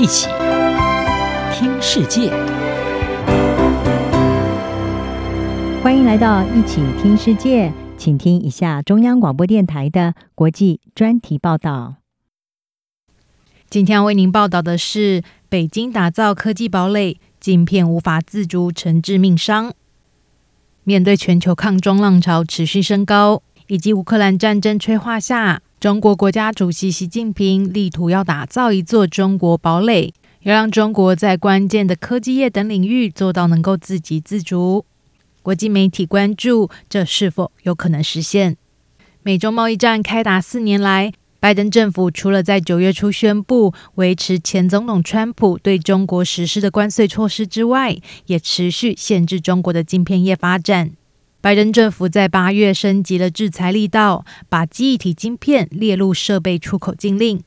[0.00, 0.28] 一起
[1.52, 2.30] 听世界，
[5.82, 11.96] 欢迎来到一起听世界，请听一下中央广播电台的国际专题报道。
[13.68, 19.74] 今天要为您报道的是：北京打造科技堡垒，镜片无法自主成致命伤。
[20.84, 30.12] 面对全球抗中浪潮持续升高，以及乌克兰战争催化下，中国国家主席习近平力图要打造一座中国堡垒，
[30.42, 34.84] 要让中国在关键的科技业等领域做到能够自给自足。
[35.40, 38.58] 国际媒体关注这是否有可能实现？
[39.22, 50.92] 美中贸易战开打四年来，拜登政府除了在九月初宣布维持前总统川普对中国实施的关税措施之外，也持续限制中国的晶片业发展。
[51.42, 57.40] 拜登政府在八月升级了制裁力道，把记忆体晶片列入设备出口禁令。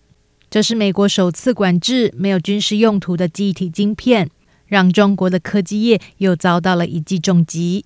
[0.50, 4.32] 这是美国首次管制没有军事用途的记忆体晶片，
[4.66, 7.86] 让中国的科技业又遭到了一记重击。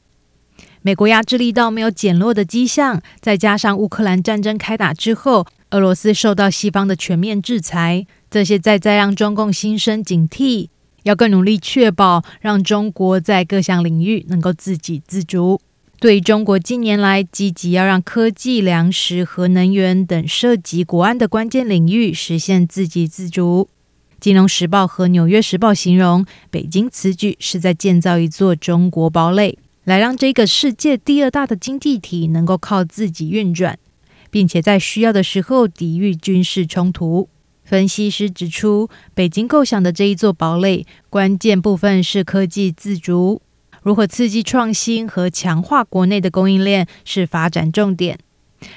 [0.82, 10.70] 美国压制力道没有减弱的迹象，再加上乌克兰战争开打之后，俄罗斯受到西方的全面制裁，这些再再让中共心生警惕，
[11.04, 15.60] 要更努力确保让中国在各项领域能够自给自足。
[16.00, 23.68] 对中国近年来积极要让科技、粮食和能源等涉及国安的关键领域实现自给自足，
[24.20, 33.80] 《金融时报》和《纽约时报》形容北京此举是在建造一座中国堡垒，来让这个世界第二大的经济体能够靠自己运转，
[34.30, 37.28] 并且在需要的时候抵御军事冲突。
[37.64, 43.42] 分析师指出，北京构想的这一座堡垒，关键部分是科技自主。
[43.88, 48.20] 如何刺激创新和强化国内的供应链是发展重点。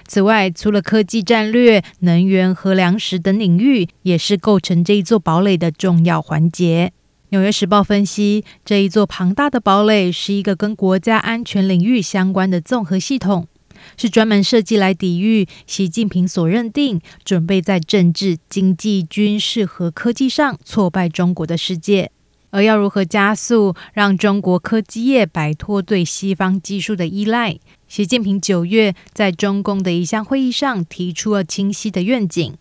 [0.06, 6.92] 此外，除了科技战略、能源和粮食等领域，也是构成这一座堡垒的重要环节。
[7.30, 13.48] 纽约时报分析，这一座庞大的堡垒是一个跟国家安全领域相关的综合系统，
[13.96, 22.12] 是专门设计来抵御习近平所认定准备在政治、经济、军事和科技上挫败中国的世界。
[22.50, 27.58] 而要如何加速让中国科技业摆脱对西方技术的依赖？
[27.88, 32.56] 习近平九月在中共的一项会议上提出了清晰的愿景。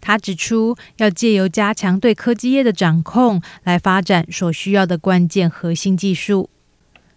[0.00, 6.48] 他指出，要借由加强对科技业的掌控，来发展所需要的关键核心技术。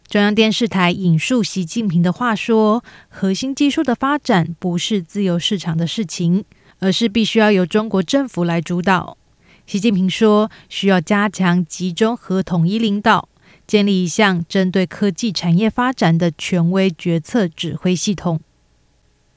[0.08, 6.44] 中央电视台引述习近平的话说：“核心技术的发展不是自由市场的事情，
[6.80, 9.18] 而是必须要由中国政府来主导。”
[9.66, 13.30] 习近平说：“需要加强集中和统一领导，
[13.66, 18.40] 建立一项针对科技产业发展的权威决策指挥系统。”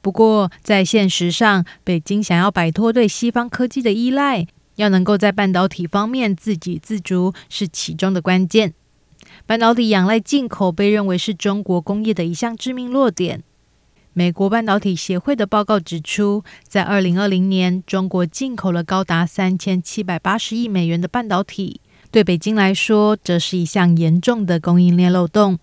[0.02, 8.74] 不过，在现实上，北京想要摆脱对西方科技的依赖，要能够在半导体方面自给自足，是其中的关键。
[9.46, 13.42] 半导体仰赖进口，被认为是中国工业的一项致命弱点。
[14.18, 21.82] 美国半导体协会的报告指出，在二零二零年，中国进口了高达三千七百八十亿美元的半导体。
[22.10, 25.58] 对北京来说，这是一项严重的供应链漏洞。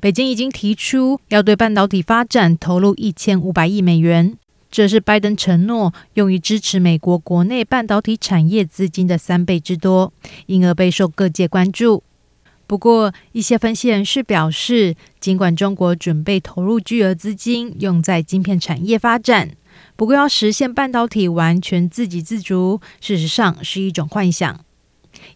[0.00, 4.36] 北京已经提出要对半导体发展投入一千五百亿美元，
[4.72, 10.12] 这是拜登承诺用于支持美国国内半导体产业资金的三倍之多，
[10.46, 12.02] 因而备受各界关注。
[12.66, 19.50] 不过，一些分析人士表示，尽管中国准备投入巨额资金用在晶片产业发展，
[19.96, 24.64] 不过要实现半导体完全自给自足，事实上是一种幻想，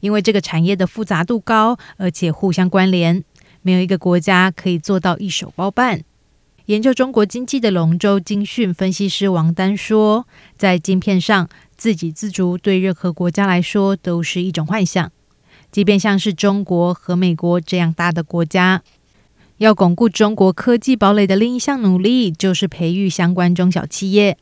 [0.00, 3.22] 因为这个产业的复杂度高，而且互相关联，
[3.61, 6.00] 没有一个国家可以做到一手包办。
[6.65, 15.12] 研究中国经济的龙舟经讯分析师王丹说，在晶片上自给自足，对任何国家来说都是一种幻想。
[15.71, 18.83] 即便像是中国和美国这样大的国家，
[19.59, 24.39] 要巩固中国科技堡垒的另一项努力，就是培育相关中小企业。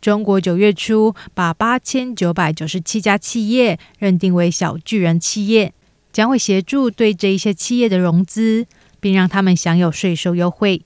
[0.00, 5.72] 中国九月初把八千九百九十七家企业认定为小巨人企业，
[6.12, 8.66] 将会协助对这一些企业的融资，
[9.00, 10.82] 并让他们享有税收优惠。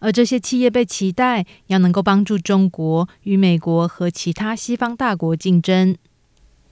[0.00, 5.96] 而这些企业被期待要能够帮助中国与美国和其他西方大国竞争。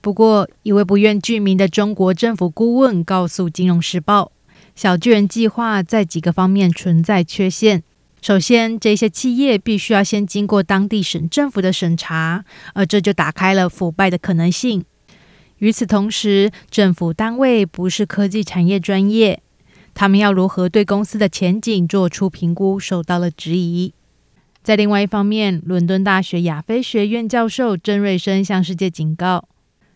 [0.05, 4.31] 不过，一位不愿具名的中国政府顾问告诉《金融时报》，
[4.75, 7.81] 小巨人计划在几个方面存在缺陷。
[8.21, 14.85] 首先，这些企业必须要先经过当地省政府的审查，而这就打开了腐败的可能性。
[15.57, 19.41] 与此同时，政府单位不是科技产业专业，
[19.95, 23.95] 他们要如何对公司的前景做出评估，受到了质疑。
[24.61, 29.47] 在另外一方面，伦敦大学亚非学院教授郑瑞生向世界警告。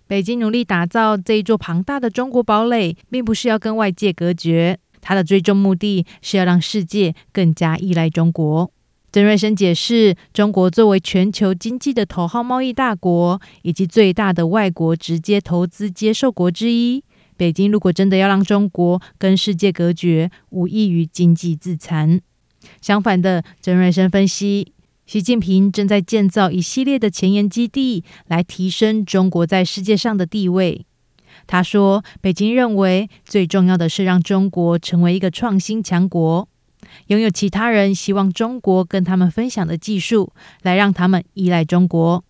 [0.09, 8.71] 北京努力打造这一座庞大的中国堡垒，并不是要跟外界隔绝，它的最终目的是要让世界更加依赖中国。
[9.11, 17.03] 曾瑞生解释，中国作为全球经济的头号贸易大国，以及最大的外国直接投资接受国之一，
[17.37, 22.19] 北京如果真的要让中国跟世界隔绝，无异于经济自残。
[22.81, 24.73] 相反的，曾瑞生分析，
[25.09, 30.85] 习近平正在建造一系列的前沿基地，来提升中国在世界上的地位。
[31.47, 36.47] 他说，北京认为最重要的是让中国成为一个创新强国。
[37.07, 42.23] 拥有其他人希望中国跟他们分享的技术，来让他们依赖中国。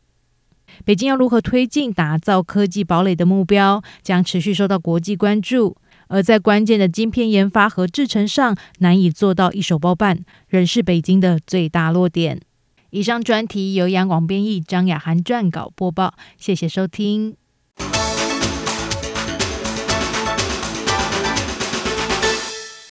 [0.86, 5.75] 北京要如何推进打造科技堡垒的目标，将持续受到国际关注。
[6.08, 12.40] 而在关键的晶片研发和制程上难以做到一手包办，仍是北京的最大弱点。
[12.91, 16.13] 以上专题由杨广编译，张雅涵撰稿播报。
[16.38, 17.38] 谢谢收听。